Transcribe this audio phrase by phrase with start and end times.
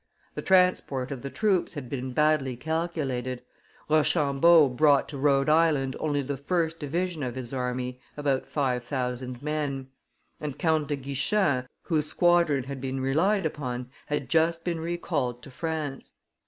[0.33, 3.43] The transport of the troops had been badly calculated;
[3.87, 9.43] Rochambeau brought to Rhode Island only the first division of his army, about five thousand
[9.43, 9.89] men;
[10.39, 15.51] and Count de Guichen, whose squadron had been relied upon, had just been recalled to
[15.51, 16.13] France.